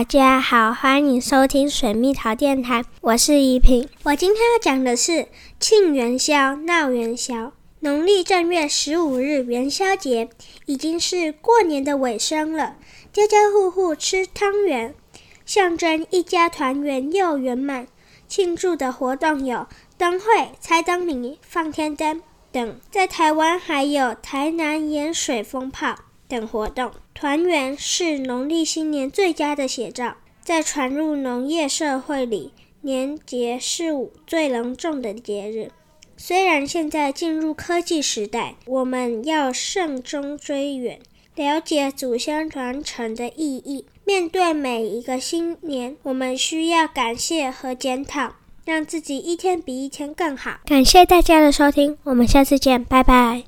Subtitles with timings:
[0.00, 3.86] 大家好，欢迎收听水蜜桃电台，我是怡萍。
[4.04, 5.28] 我今天要讲的是
[5.60, 7.52] 庆元宵、闹元宵。
[7.80, 10.30] 农历正月十五日元宵节
[10.64, 12.76] 已经是过年的尾声了，
[13.12, 14.94] 家家户户吃汤圆，
[15.44, 17.86] 象征一家团圆又圆满。
[18.26, 19.66] 庆祝的活动有
[19.98, 25.94] 灯会、猜灯谜、放天灯等，在台湾还有台南盐水风炮
[26.30, 26.92] 等活动。
[27.12, 33.86] 团圆是农历新年最佳的写照，在传入农业社会里，年节是
[34.26, 35.72] 最隆重的节日。
[36.16, 41.00] 虽然现在进入科技时代，我们要慎终追远，
[41.34, 43.86] 了解祖先传承的意义。
[44.04, 50.58] 面对每一个新年，我们需要感谢和检讨，让自己一天比一天更好。
[50.66, 53.44] 感谢大家的收听，我们下次见，拜拜。